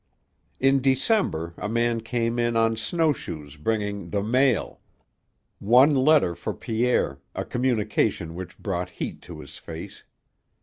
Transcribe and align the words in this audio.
In 0.59 0.81
December 0.81 1.53
a 1.57 1.69
man 1.69 2.01
came 2.01 2.39
in 2.39 2.57
on 2.57 2.75
snowshoes 2.75 3.55
bringing 3.55 4.09
"the 4.09 4.23
mail" 4.23 4.79
one 5.59 5.93
letter 5.93 6.33
for 6.33 6.55
Pierre, 6.55 7.19
a 7.35 7.45
communication 7.45 8.33
which 8.33 8.57
brought 8.57 8.89
heat 8.97 9.21
to 9.21 9.41
his 9.41 9.59
face. 9.59 10.03